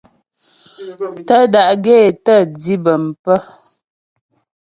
Tə́́ 1.27 1.43
da'gaə́ 1.53 1.99
é 2.07 2.11
tə́ 2.25 2.39
dǐ 2.57 2.75
bəm 2.83 3.03
pə̀. 3.23 3.37